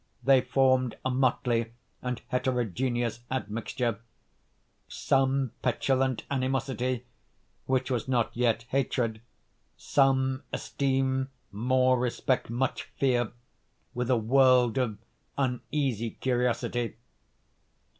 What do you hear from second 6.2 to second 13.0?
animosity, which was not yet hatred, some esteem, more respect, much